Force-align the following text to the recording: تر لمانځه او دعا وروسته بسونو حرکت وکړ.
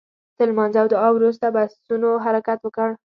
تر 0.37 0.45
لمانځه 0.51 0.77
او 0.81 0.87
دعا 0.93 1.09
وروسته 1.13 1.45
بسونو 1.55 2.09
حرکت 2.25 2.59
وکړ. 2.63 2.89